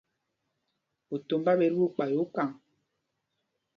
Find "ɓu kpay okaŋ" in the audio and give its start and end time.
1.77-2.49